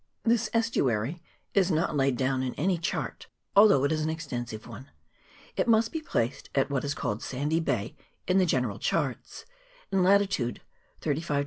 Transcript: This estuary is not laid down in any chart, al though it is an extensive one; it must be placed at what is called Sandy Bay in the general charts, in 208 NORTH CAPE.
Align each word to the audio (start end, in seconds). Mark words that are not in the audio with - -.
This 0.23 0.49
estuary 0.51 1.21
is 1.53 1.69
not 1.69 1.95
laid 1.95 2.17
down 2.17 2.41
in 2.41 2.55
any 2.55 2.79
chart, 2.79 3.27
al 3.55 3.67
though 3.67 3.83
it 3.83 3.91
is 3.91 4.01
an 4.01 4.09
extensive 4.09 4.65
one; 4.65 4.89
it 5.55 5.67
must 5.67 5.91
be 5.91 6.01
placed 6.01 6.49
at 6.55 6.71
what 6.71 6.83
is 6.83 6.95
called 6.95 7.21
Sandy 7.21 7.59
Bay 7.59 7.95
in 8.27 8.39
the 8.39 8.47
general 8.47 8.79
charts, 8.79 9.45
in 9.91 9.99
208 9.99 10.39
NORTH 10.39 10.59
CAPE. 11.03 11.35